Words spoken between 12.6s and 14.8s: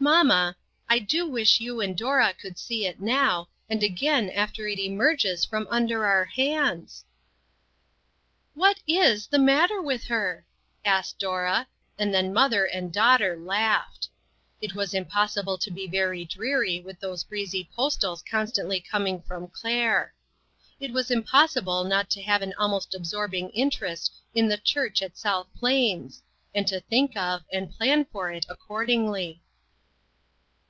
and daughter laughed. It